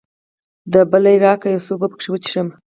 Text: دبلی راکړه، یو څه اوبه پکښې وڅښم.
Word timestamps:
دبلی 0.73 1.15
راکړه، 1.25 1.49
یو 1.51 1.63
څه 1.65 1.71
اوبه 1.73 1.87
پکښې 1.91 2.09
وڅښم. 2.11 2.47